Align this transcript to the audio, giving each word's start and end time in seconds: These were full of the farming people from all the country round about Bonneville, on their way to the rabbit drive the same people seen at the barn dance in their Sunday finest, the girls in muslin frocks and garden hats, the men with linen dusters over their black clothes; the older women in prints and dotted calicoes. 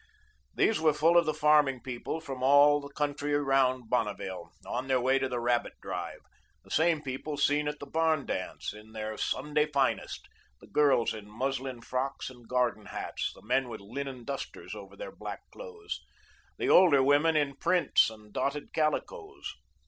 These 0.55 0.79
were 0.79 0.95
full 0.95 1.15
of 1.15 1.27
the 1.27 1.33
farming 1.35 1.81
people 1.83 2.19
from 2.21 2.41
all 2.41 2.81
the 2.81 2.89
country 2.89 3.33
round 3.35 3.83
about 3.83 3.89
Bonneville, 3.91 4.51
on 4.65 4.87
their 4.87 4.99
way 4.99 5.19
to 5.19 5.29
the 5.29 5.39
rabbit 5.39 5.73
drive 5.79 6.21
the 6.63 6.71
same 6.71 7.03
people 7.03 7.37
seen 7.37 7.67
at 7.67 7.77
the 7.77 7.85
barn 7.85 8.25
dance 8.25 8.73
in 8.73 8.93
their 8.93 9.15
Sunday 9.15 9.67
finest, 9.67 10.27
the 10.59 10.65
girls 10.65 11.13
in 11.13 11.29
muslin 11.29 11.81
frocks 11.81 12.31
and 12.31 12.47
garden 12.49 12.87
hats, 12.87 13.31
the 13.35 13.43
men 13.43 13.69
with 13.69 13.79
linen 13.79 14.23
dusters 14.23 14.73
over 14.73 14.95
their 14.95 15.15
black 15.15 15.41
clothes; 15.51 16.01
the 16.57 16.67
older 16.67 17.03
women 17.03 17.35
in 17.35 17.55
prints 17.55 18.09
and 18.09 18.33
dotted 18.33 18.73
calicoes. 18.73 19.53